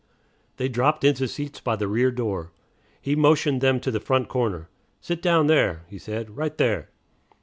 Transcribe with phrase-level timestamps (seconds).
[0.57, 2.51] They dropped into seats by the rear door.
[2.99, 4.67] He motioned them to the front corner.
[4.99, 6.89] "Sit down there," he said, "right there."